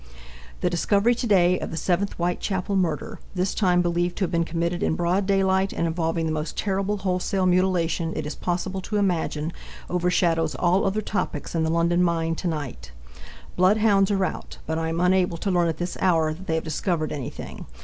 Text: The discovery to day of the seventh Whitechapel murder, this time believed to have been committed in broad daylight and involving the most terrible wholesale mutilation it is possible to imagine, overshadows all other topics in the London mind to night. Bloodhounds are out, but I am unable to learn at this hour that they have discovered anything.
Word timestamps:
The 0.61 0.69
discovery 0.71 1.13
to 1.13 1.27
day 1.27 1.59
of 1.59 1.69
the 1.69 1.77
seventh 1.77 2.13
Whitechapel 2.13 2.75
murder, 2.75 3.19
this 3.35 3.53
time 3.53 3.83
believed 3.83 4.15
to 4.17 4.23
have 4.23 4.31
been 4.31 4.43
committed 4.43 4.81
in 4.81 4.95
broad 4.95 5.27
daylight 5.27 5.73
and 5.73 5.85
involving 5.85 6.25
the 6.25 6.31
most 6.31 6.57
terrible 6.57 6.97
wholesale 6.97 7.45
mutilation 7.45 8.11
it 8.15 8.25
is 8.25 8.33
possible 8.33 8.81
to 8.81 8.95
imagine, 8.97 9.53
overshadows 9.91 10.55
all 10.55 10.87
other 10.87 11.01
topics 11.01 11.53
in 11.53 11.61
the 11.61 11.69
London 11.69 12.01
mind 12.01 12.39
to 12.39 12.47
night. 12.47 12.91
Bloodhounds 13.55 14.09
are 14.09 14.25
out, 14.25 14.57
but 14.65 14.79
I 14.79 14.89
am 14.89 14.99
unable 14.99 15.37
to 15.37 15.51
learn 15.51 15.67
at 15.67 15.77
this 15.77 15.95
hour 16.01 16.33
that 16.33 16.47
they 16.47 16.55
have 16.55 16.63
discovered 16.63 17.11
anything. 17.11 17.67